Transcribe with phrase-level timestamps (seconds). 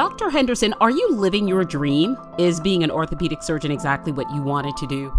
[0.00, 0.30] Dr.
[0.30, 2.16] Henderson, are you living your dream?
[2.38, 5.12] Is being an orthopedic surgeon exactly what you wanted to do?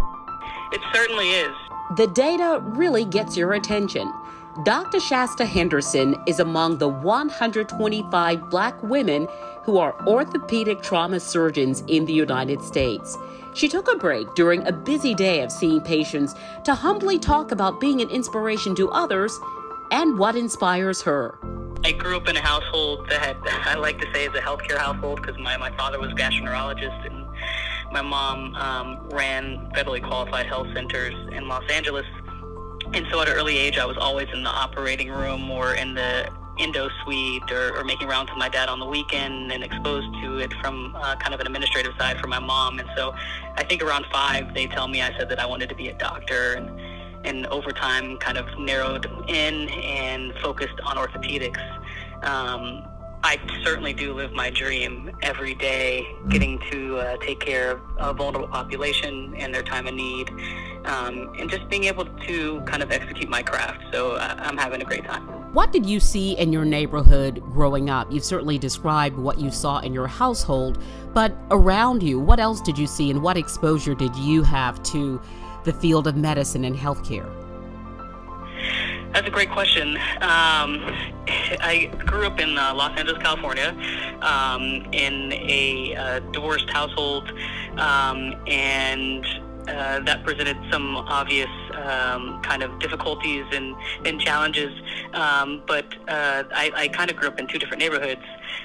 [0.71, 1.55] It certainly is.
[1.97, 4.11] The data really gets your attention.
[4.63, 4.99] Dr.
[4.99, 9.27] Shasta Henderson is among the 125 black women
[9.61, 13.15] who are orthopedic trauma surgeons in the United States.
[13.53, 17.79] She took a break during a busy day of seeing patients to humbly talk about
[17.79, 19.39] being an inspiration to others
[19.91, 21.37] and what inspires her.
[21.91, 25.21] I grew up in a household that I like to say is a healthcare household
[25.21, 27.25] because my, my father was a gastroenterologist and
[27.91, 32.05] my mom um, ran federally qualified health centers in Los Angeles.
[32.93, 35.93] And so at an early age, I was always in the operating room or in
[35.93, 40.07] the endo suite or, or making rounds with my dad on the weekend and exposed
[40.23, 42.79] to it from uh, kind of an administrative side for my mom.
[42.79, 43.13] And so
[43.57, 45.93] I think around five, they tell me I said that I wanted to be a
[45.93, 46.53] doctor.
[46.53, 46.79] And,
[47.23, 51.59] and over time, kind of narrowed in and focused on orthopedics.
[52.23, 52.87] Um,
[53.23, 58.13] I certainly do live my dream every day, getting to uh, take care of a
[58.13, 60.31] vulnerable population and their time of need,
[60.85, 63.83] um, and just being able to kind of execute my craft.
[63.91, 65.21] So uh, I'm having a great time.
[65.53, 68.11] What did you see in your neighborhood growing up?
[68.11, 70.81] You've certainly described what you saw in your household,
[71.13, 75.21] but around you, what else did you see, and what exposure did you have to
[75.63, 77.29] the field of medicine and healthcare?
[79.13, 79.97] That's a great question.
[80.21, 80.81] Um,
[81.61, 83.75] I grew up in uh, Los Angeles, California,
[84.21, 87.31] um, in a uh, divorced household,
[87.77, 89.25] um, and
[89.67, 93.75] uh, that presented some obvious um, kind of difficulties and,
[94.05, 94.71] and challenges.
[95.13, 98.21] Um, but uh, I, I kind of grew up in two different neighborhoods.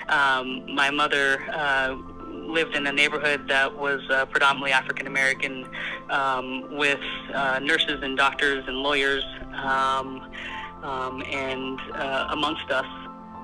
[0.09, 1.97] Um, my mother uh,
[2.33, 5.67] lived in a neighborhood that was uh, predominantly African American,
[6.11, 7.01] um, with
[7.34, 9.25] uh, nurses and doctors and lawyers,
[9.62, 10.31] um,
[10.83, 12.87] um, and uh, amongst us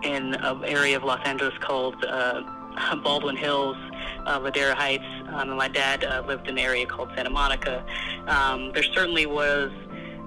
[0.03, 2.43] in an area of Los Angeles called uh,
[3.05, 3.77] Baldwin Hills,
[4.27, 7.85] uh, Ladera Heights, um, and my dad uh, lived in an area called Santa Monica.
[8.27, 9.71] Um, there certainly was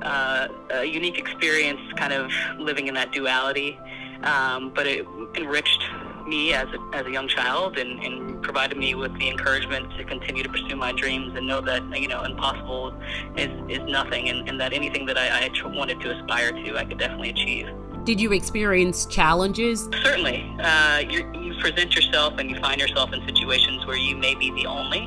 [0.01, 3.79] uh, a unique experience kind of living in that duality,
[4.23, 5.83] um, but it enriched
[6.27, 10.03] me as a, as a young child and, and provided me with the encouragement to
[10.03, 12.93] continue to pursue my dreams and know that you know impossible
[13.37, 16.85] is, is nothing and, and that anything that I, I wanted to aspire to I
[16.85, 17.69] could definitely achieve.
[18.03, 19.89] Did you experience challenges?
[20.03, 20.55] Certainly.
[20.59, 24.67] Uh, you present yourself and you find yourself in situations where you may be the
[24.67, 25.01] only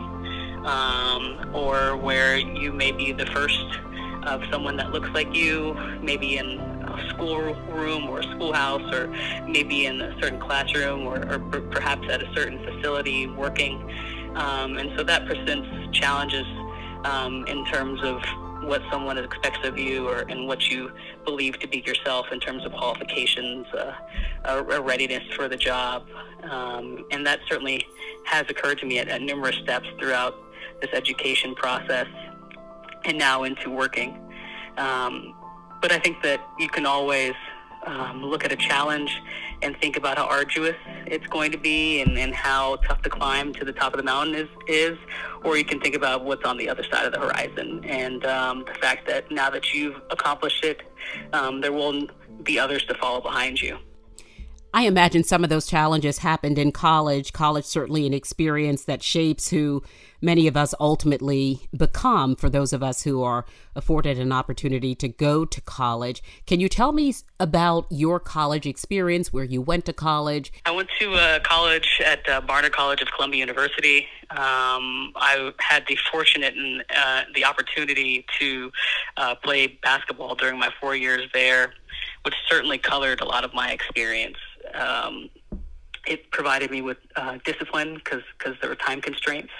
[0.64, 3.64] um, or where you may be the first
[4.24, 6.58] of someone that looks like you, maybe in
[7.10, 9.08] schoolroom or schoolhouse or
[9.46, 11.38] maybe in a certain classroom or, or
[11.70, 13.82] perhaps at a certain facility working.
[14.34, 16.46] Um, and so that presents challenges
[17.04, 18.22] um, in terms of
[18.62, 20.92] what someone expects of you or and what you
[21.24, 23.94] believe to be yourself in terms of qualifications, uh,
[24.44, 26.06] a, readiness for the job.
[26.42, 27.86] Um, and that certainly
[28.24, 30.34] has occurred to me at, at numerous steps throughout
[30.80, 32.06] this education process
[33.04, 34.18] and now into working.
[34.76, 35.34] Um,
[35.80, 37.34] but I think that you can always
[37.86, 39.22] um, look at a challenge
[39.62, 43.52] and think about how arduous it's going to be and, and how tough the climb
[43.54, 44.98] to the top of the mountain is, is,
[45.44, 48.64] or you can think about what's on the other side of the horizon and um,
[48.66, 50.82] the fact that now that you've accomplished it,
[51.32, 52.06] um, there will
[52.42, 53.78] be others to follow behind you.
[54.74, 57.32] I imagine some of those challenges happened in college.
[57.32, 59.82] College certainly an experience that shapes who
[60.20, 65.08] many of us ultimately become for those of us who are afforded an opportunity to
[65.08, 66.22] go to college.
[66.46, 70.52] Can you tell me about your college experience, where you went to college?
[70.66, 74.06] I went to uh, college at uh, Barnard College of Columbia University.
[74.30, 78.70] Um, I had the fortunate and uh, the opportunity to
[79.16, 81.72] uh, play basketball during my four years there,
[82.24, 84.36] which certainly colored a lot of my experience.
[84.74, 85.30] Um,
[86.06, 88.22] it provided me with uh, discipline because
[88.60, 89.52] there were time constraints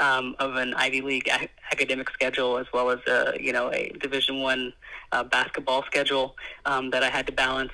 [0.00, 3.92] um, of an Ivy League a- academic schedule as well as a you know a
[4.00, 4.72] Division One
[5.12, 7.72] uh, basketball schedule um, that I had to balance.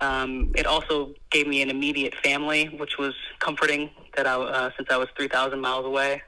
[0.00, 3.90] Um, it also gave me an immediate family, which was comforting.
[4.16, 6.22] That I uh, since I was three thousand miles away.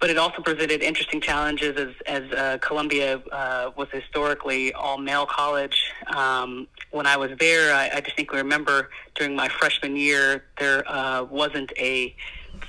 [0.00, 5.26] But it also presented interesting challenges as, as uh, Columbia uh, was historically all male
[5.26, 5.92] college.
[6.14, 11.24] Um, when I was there, I, I distinctly remember during my freshman year, there uh,
[11.24, 12.14] wasn't a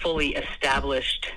[0.02, 1.28] fully established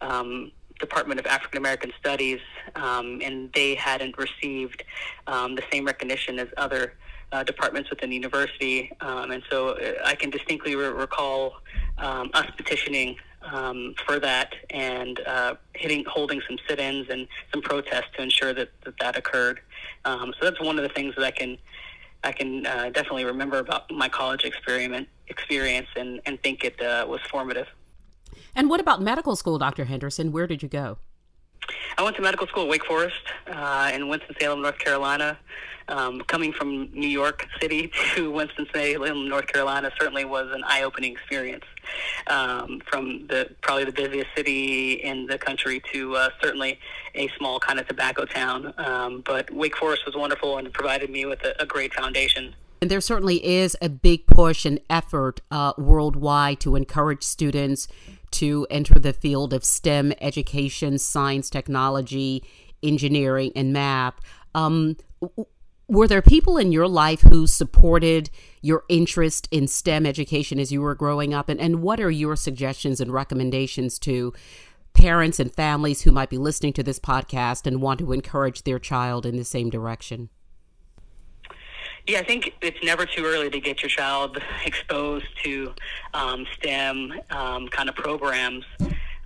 [0.00, 2.40] um, Department of African American Studies,
[2.74, 4.82] um, and they hadn't received
[5.26, 6.94] um, the same recognition as other
[7.32, 8.90] uh, departments within the university.
[9.00, 11.60] Um, and so uh, I can distinctly re- recall
[11.98, 18.10] um, us petitioning um, for that and uh, hitting, holding some sit-ins and some protests
[18.16, 19.60] to ensure that that, that occurred.
[20.04, 21.58] Um, so that's one of the things that I can
[22.22, 27.06] I can uh, definitely remember about my college experiment experience and, and think it uh,
[27.08, 27.66] was formative.
[28.54, 29.84] And what about medical school, Dr.
[29.86, 30.32] Henderson?
[30.32, 30.98] Where did you go?
[31.96, 35.38] I went to medical school at Wake Forest uh, in Winston-Salem, North Carolina.
[35.88, 41.64] Um, coming from New York City to Winston-Salem, North Carolina, certainly was an eye-opening experience.
[42.28, 46.78] Um, from the probably the busiest city in the country to uh, certainly
[47.16, 48.72] a small kind of tobacco town.
[48.78, 52.54] Um, but Wake Forest was wonderful and provided me with a, a great foundation.
[52.80, 57.88] And there certainly is a big push and effort uh, worldwide to encourage students
[58.32, 62.42] to enter the field of STEM education, science, technology,
[62.82, 64.14] engineering, and math.
[64.54, 64.96] Um,
[65.88, 68.30] were there people in your life who supported
[68.62, 71.48] your interest in STEM education as you were growing up?
[71.48, 74.32] And, and what are your suggestions and recommendations to
[74.92, 78.78] parents and families who might be listening to this podcast and want to encourage their
[78.78, 80.28] child in the same direction?
[82.06, 85.74] Yeah, I think it's never too early to get your child exposed to
[86.14, 88.64] um, STEM um, kind of programs.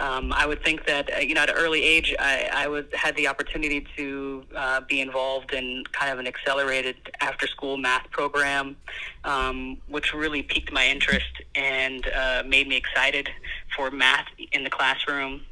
[0.01, 2.85] Um, I would think that uh, you know at an early age, I, I was
[2.93, 8.77] had the opportunity to uh, be involved in kind of an accelerated after-school math program,
[9.23, 13.31] um, which really piqued my interest and uh, made me excited
[13.77, 15.43] for math in the classroom.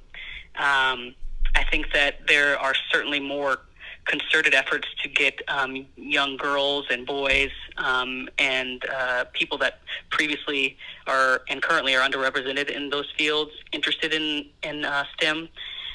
[0.57, 1.15] Um,
[1.55, 3.61] I think that there are certainly more
[4.07, 10.77] concerted efforts to get um, young girls and boys um, and uh, people that previously
[11.07, 15.49] are and currently are underrepresented in those fields interested in in uh, STEM.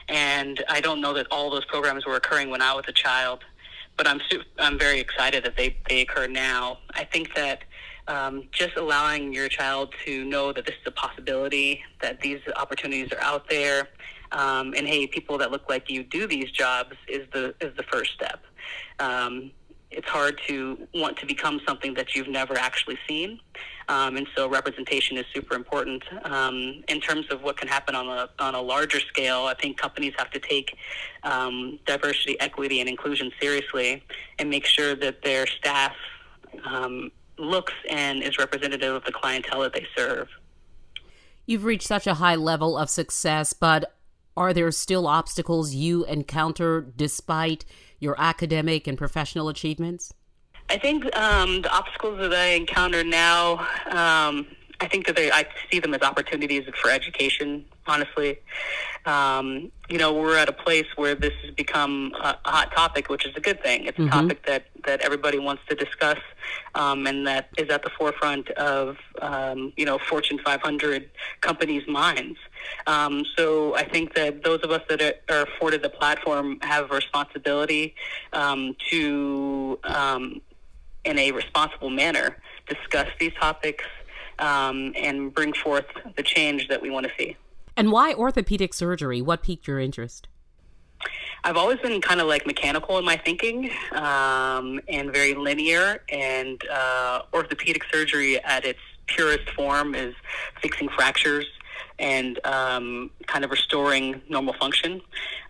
[0.10, 3.44] And I don't know that all those programs were occurring when I was a child,
[3.98, 6.80] but I'm su- I'm very excited that they they occur now.
[6.94, 7.64] I think that.
[8.10, 13.12] Um, just allowing your child to know that this is a possibility, that these opportunities
[13.12, 13.90] are out there,
[14.32, 17.84] um, and hey, people that look like you do these jobs is the is the
[17.84, 18.44] first step.
[19.00, 19.52] Um,
[19.90, 23.40] it's hard to want to become something that you've never actually seen,
[23.88, 26.04] um, and so representation is super important.
[26.26, 29.78] Um, in terms of what can happen on a on a larger scale, I think
[29.78, 30.76] companies have to take
[31.24, 34.04] um, diversity, equity, and inclusion seriously,
[34.40, 35.96] and make sure that their staff
[36.66, 40.28] um, looks and is representative of the clientele that they serve.
[41.46, 43.97] You've reached such a high level of success, but
[44.38, 47.66] are there still obstacles you encounter despite
[48.00, 50.14] your academic and professional achievements?
[50.70, 54.48] I think um, the obstacles that I encounter now, um,
[54.80, 57.66] I think that they, I see them as opportunities for education.
[57.88, 58.40] Honestly,
[59.06, 63.10] um, you know, we're at a place where this has become a, a hot topic,
[63.10, 63.86] which is a good thing.
[63.86, 64.10] It's mm-hmm.
[64.10, 66.20] a topic that that everybody wants to discuss,
[66.76, 71.10] um, and that is at the forefront of um, you know Fortune 500
[71.42, 72.38] companies' minds.
[72.86, 76.96] Um, so I think that those of us that are afforded the platform have a
[76.96, 77.96] responsibility
[78.34, 80.42] um, to, um,
[81.06, 82.38] in a responsible manner,
[82.68, 83.86] discuss these topics
[84.40, 85.86] um, and bring forth
[86.16, 87.36] the change that we want to see.
[87.76, 89.22] And why orthopedic surgery?
[89.22, 90.28] What piqued your interest?
[91.44, 96.02] I've always been kind of like mechanical in my thinking um, and very linear.
[96.10, 100.16] And uh, orthopedic surgery, at its purest form, is
[100.62, 101.46] fixing fractures
[102.00, 105.02] and um, kind of restoring normal function.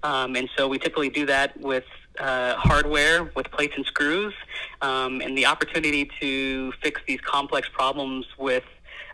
[0.03, 1.85] Um, and so we typically do that with
[2.19, 4.33] uh, hardware, with plates and screws,
[4.81, 8.63] um, and the opportunity to fix these complex problems with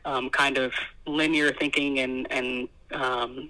[0.05, 0.73] um, kind of
[1.07, 3.49] linear thinking and, and um,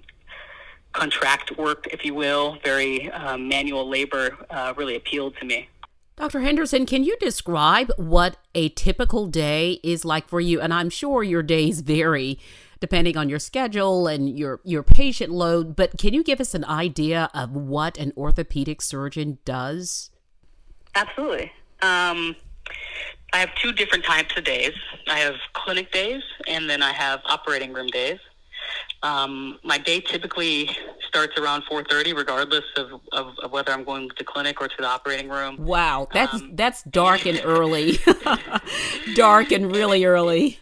[0.92, 5.68] contract work, if you will, very um, manual labor, uh, really appealed to me.
[6.16, 6.40] Dr.
[6.40, 10.60] Henderson, can you describe what a typical day is like for you?
[10.60, 12.38] And I'm sure your days vary
[12.84, 16.66] depending on your schedule and your your patient load, but can you give us an
[16.66, 20.10] idea of what an orthopedic surgeon does?
[20.94, 21.50] Absolutely.
[21.80, 22.36] Um,
[23.32, 24.72] I have two different types of days.
[25.08, 28.18] I have clinic days, and then I have operating room days.
[29.02, 30.70] Um, my day typically
[31.06, 34.86] starts around 4:30, regardless of, of, of, whether I'm going to clinic or to the
[34.86, 35.56] operating room.
[35.58, 37.98] Wow, that's um, that's dark and early,
[39.14, 40.58] dark and really early.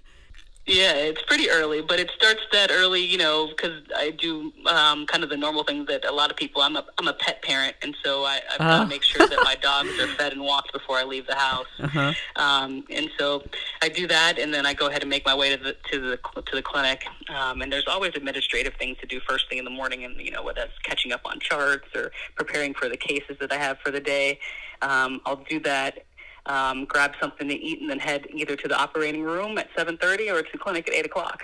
[0.64, 5.06] Yeah, it's pretty early, but it starts that early, you know, because I do um,
[5.06, 6.62] kind of the normal things that a lot of people.
[6.62, 8.58] I'm a I'm a pet parent, and so I, uh-huh.
[8.58, 11.34] got to make sure that my dogs are fed and walked before I leave the
[11.34, 11.66] house.
[11.80, 12.12] Uh-huh.
[12.36, 13.42] Um, and so
[13.82, 16.00] I do that, and then I go ahead and make my way to the to
[16.00, 17.04] the to the clinic.
[17.28, 20.30] Um, and there's always administrative things to do first thing in the morning, and you
[20.30, 23.78] know whether that's catching up on charts or preparing for the cases that I have
[23.80, 24.38] for the day.
[24.80, 26.04] Um, I'll do that
[26.46, 30.30] um, grab something to eat, and then head either to the operating room at 7:30
[30.30, 31.42] or to clinic at 8 o'clock.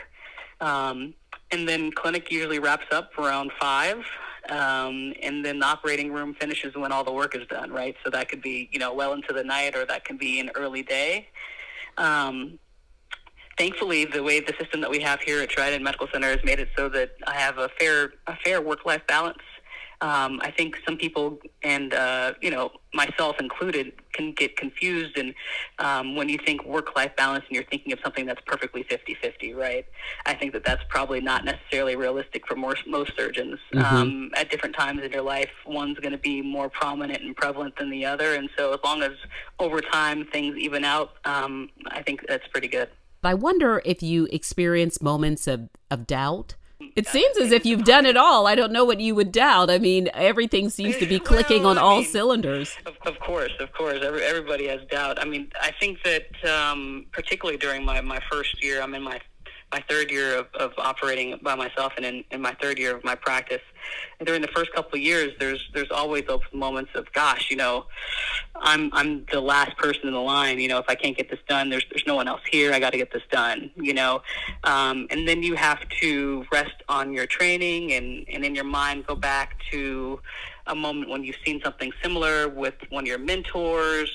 [0.61, 1.15] Um,
[1.51, 4.05] and then clinic usually wraps up around five.
[4.49, 7.95] Um, and then the operating room finishes when all the work is done, right?
[8.03, 10.51] So that could be, you know, well into the night or that can be an
[10.55, 11.29] early day.
[11.99, 12.59] Um,
[13.59, 16.61] thankfully, the way the system that we have here at Trident Medical Center has made
[16.61, 19.39] it so that I have a fair, a fair work-life balance
[20.01, 25.19] um, I think some people, and uh, you know myself included, can get confused.
[25.19, 25.35] And
[25.79, 29.85] um, when you think work-life balance, and you're thinking of something that's perfectly 50-50, right?
[30.25, 33.59] I think that that's probably not necessarily realistic for most most surgeons.
[33.75, 33.97] Mm-hmm.
[33.97, 37.77] Um, at different times in your life, one's going to be more prominent and prevalent
[37.77, 38.35] than the other.
[38.35, 39.13] And so, as long as
[39.59, 42.89] over time things even out, um, I think that's pretty good.
[43.25, 48.07] I wonder if you experience moments of, of doubt it seems as if you've done
[48.07, 48.47] it all.
[48.47, 49.69] I don't know what you would doubt.
[49.69, 52.77] I mean, everything seems to be clicking well, on all mean, cylinders.
[52.87, 53.99] Of, of, course, of course.
[54.03, 55.21] Every, everybody has doubt.
[55.21, 59.21] I mean, I think that um, particularly during my, my first year, I'm in my
[59.73, 63.05] my third year of, of operating by myself and in, in my third year of
[63.05, 63.61] my practice.
[64.19, 67.57] And during the first couple of years, there's there's always those moments of, gosh, you
[67.57, 67.87] know,
[68.57, 70.59] I'm I'm the last person in the line.
[70.59, 72.73] You know, if I can't get this done, there's there's no one else here.
[72.73, 73.71] I got to get this done.
[73.77, 74.23] You know,
[74.65, 79.07] um, and then you have to rest on your training and and in your mind
[79.07, 80.21] go back to
[80.67, 84.11] a moment when you've seen something similar with one of your mentors,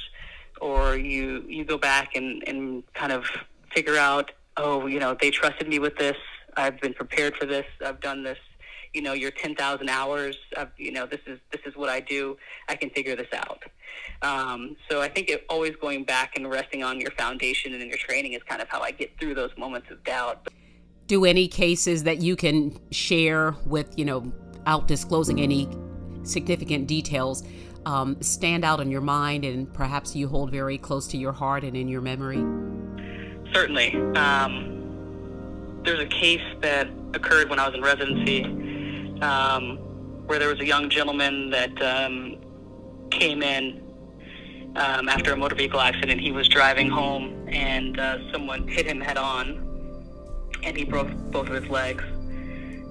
[0.62, 3.25] or you you go back and and kind of
[3.74, 6.17] figure out oh, you know, they trusted me with this.
[6.55, 7.65] I've been prepared for this.
[7.83, 8.38] I've done this.
[8.93, 10.38] You know, your 10,000 hours.
[10.55, 12.38] I've, you know, this is this is what I do.
[12.69, 13.63] I can figure this out.
[14.22, 17.98] Um, so I think it, always going back and resting on your foundation and your
[17.98, 20.48] training is kind of how I get through those moments of doubt.
[21.07, 24.31] Do any cases that you can share with, you know,
[24.65, 25.67] out disclosing any
[26.24, 27.43] significant details,
[27.86, 31.63] um, stand out in your mind and perhaps you hold very close to your heart
[31.63, 32.43] and in your memory?
[33.53, 33.95] Certainly.
[34.15, 38.43] Um, there's a case that occurred when I was in residency
[39.22, 39.77] um,
[40.27, 42.38] where there was a young gentleman that um,
[43.12, 43.81] came in
[44.75, 46.19] um, after a motor vehicle accident.
[46.19, 49.69] He was driving home and uh, someone hit him head on
[50.63, 52.03] and he broke both of his legs.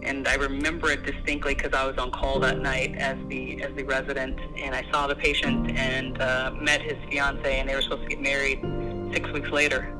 [0.04, 3.72] And I remember it distinctly because I was on call that night as the as
[3.76, 7.82] the resident, and I saw the patient and uh, met his fiance, and they were
[7.82, 8.60] supposed to get married
[9.14, 9.96] six weeks later.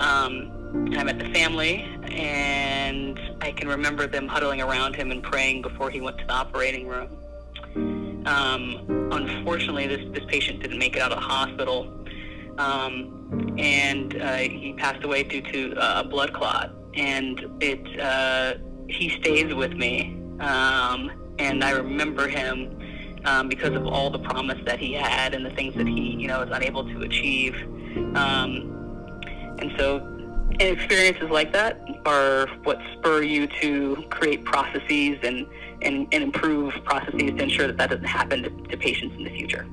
[0.00, 5.60] Um, I met the family, and I can remember them huddling around him and praying
[5.62, 7.18] before he went to the operating room.
[8.26, 11.92] Um, unfortunately, this, this patient didn't make it out of the hospital,
[12.56, 16.72] um, and uh, he passed away due to uh, a blood clot.
[16.94, 18.54] And it uh,
[18.88, 22.78] he stays with me, um, and I remember him
[23.26, 26.26] um, because of all the promise that he had and the things that he, you
[26.26, 27.54] know, was unable to achieve.
[28.16, 28.79] Um,
[29.60, 30.20] and so
[30.58, 35.46] experiences like that are what spur you to create processes and,
[35.82, 39.30] and, and improve processes to ensure that that doesn't happen to, to patients in the
[39.30, 39.66] future.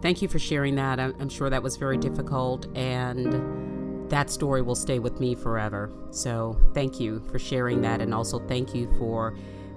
[0.00, 0.98] Thank you for sharing that.
[0.98, 5.92] I'm sure that was very difficult, and that story will stay with me forever.
[6.10, 9.36] So, thank you for sharing that, and also thank you for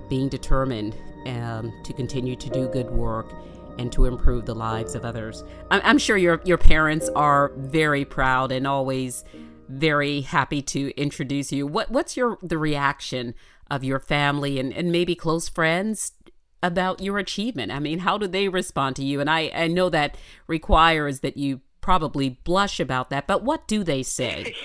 [0.09, 0.95] being determined
[1.27, 3.35] um, to continue to do good work
[3.77, 5.43] and to improve the lives of others.
[5.71, 9.23] I'm sure your your parents are very proud and always
[9.67, 11.67] very happy to introduce you.
[11.67, 13.33] What what's your the reaction
[13.69, 16.13] of your family and, and maybe close friends
[16.61, 17.71] about your achievement?
[17.71, 19.19] I mean, how do they respond to you?
[19.19, 20.17] And I, I know that
[20.47, 24.55] requires that you probably blush about that, but what do they say?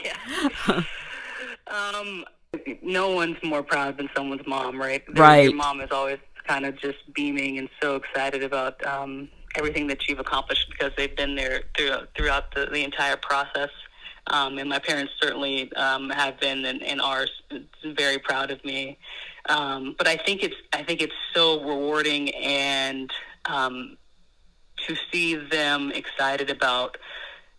[1.67, 2.25] um,
[2.83, 5.03] no one's more proud than someone's mom, right?
[5.15, 5.45] right.
[5.45, 6.19] Your mom is always
[6.51, 11.15] kind of just beaming and so excited about um, everything that you've accomplished because they've
[11.15, 13.71] been there throughout, throughout the, the entire process.
[14.27, 17.27] Um, and my parents certainly um, have been and, and are
[17.95, 18.99] very proud of me.
[19.49, 23.11] Um, but I think it's I think it's so rewarding and
[23.47, 23.97] um,
[24.87, 26.97] to see them excited about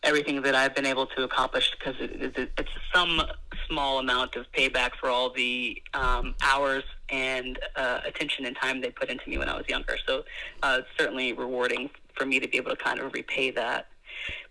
[0.03, 3.21] everything that I've been able to accomplish because it, it, it's some
[3.67, 8.89] small amount of payback for all the um, hours and uh, attention and time they
[8.89, 9.98] put into me when I was younger.
[10.08, 10.24] So
[10.63, 13.88] uh, it's certainly rewarding for me to be able to kind of repay that.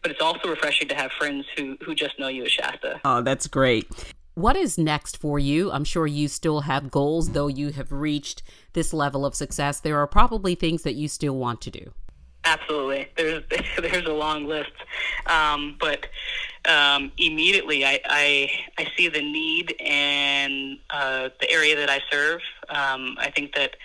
[0.03, 3.01] But it's also refreshing to have friends who, who just know you as Shasta.
[3.05, 3.87] Oh, that's great.
[4.35, 5.71] What is next for you?
[5.71, 9.81] I'm sure you still have goals, though you have reached this level of success.
[9.81, 11.93] There are probably things that you still want to do.
[12.51, 13.07] Absolutely.
[13.17, 13.45] There's
[13.81, 14.73] there's a long list,
[15.27, 16.09] um, but
[16.69, 22.41] um, immediately I, I, I see the need and uh, the area that I serve.
[22.69, 23.77] Um, I think that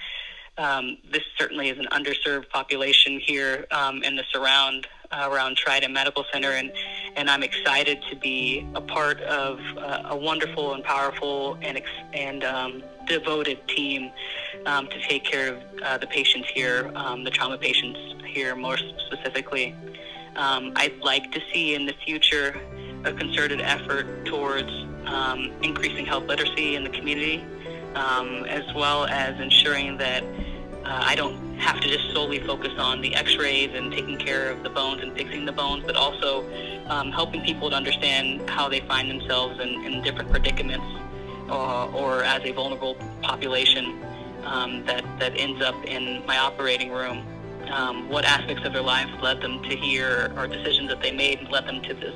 [0.57, 5.93] um, this certainly is an underserved population here um, in the surround uh, around Trident
[5.93, 6.71] Medical Center, and
[7.15, 11.79] and I'm excited to be a part of uh, a wonderful and powerful and
[12.13, 14.09] and um, devoted team
[14.65, 16.91] to take care of uh, the patients here,
[17.23, 18.77] the trauma patients here more
[19.07, 19.73] specifically.
[20.35, 22.59] Um, I'd like to see in the future
[23.05, 24.69] a concerted effort towards
[25.05, 27.45] um, increasing health literacy in the community,
[27.95, 30.23] um, as well as ensuring that
[30.83, 34.63] uh, I don't have to just solely focus on the x-rays and taking care of
[34.63, 36.43] the bones and fixing the bones, but also
[36.87, 40.85] um, helping people to understand how they find themselves in, in different predicaments
[41.49, 44.03] uh, or as a vulnerable population
[44.43, 47.25] um, that, that ends up in my operating room.
[47.71, 51.47] Um, what aspects of their lives led them to here or decisions that they made
[51.49, 52.15] led them to this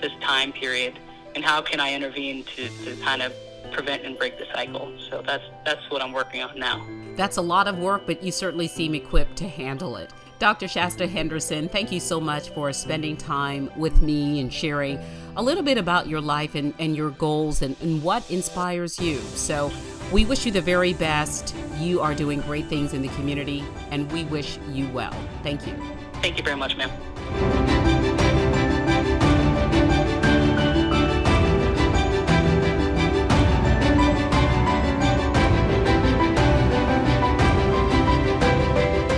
[0.00, 0.98] this time period
[1.34, 3.32] and how can I intervene to, to kind of
[3.72, 4.92] prevent and break the cycle.
[5.10, 6.86] So that's that's what I'm working on now.
[7.16, 10.12] That's a lot of work, but you certainly seem equipped to handle it.
[10.38, 10.68] Dr.
[10.68, 14.98] Shasta Henderson, thank you so much for spending time with me and sharing
[15.36, 19.18] a little bit about your life and, and your goals and, and what inspires you.
[19.18, 19.70] So,
[20.10, 21.54] we wish you the very best.
[21.80, 25.14] You are doing great things in the community, and we wish you well.
[25.42, 25.74] Thank you.
[26.20, 26.90] Thank you very much, ma'am.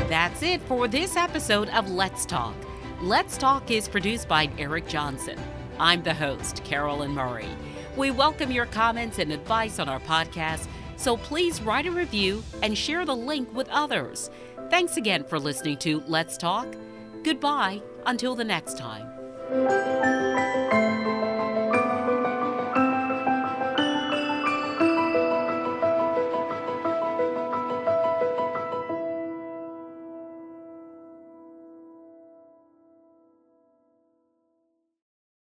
[0.09, 2.55] That's it for this episode of Let's Talk.
[3.01, 5.37] Let's Talk is produced by Eric Johnson.
[5.81, 7.49] I'm the host, Carolyn Murray.
[7.97, 10.69] We welcome your comments and advice on our podcast,
[11.03, 14.31] so please write a review and share the link with others.
[14.71, 16.77] Thanks again for listening to Let's Talk.
[17.25, 19.09] Goodbye until the next time.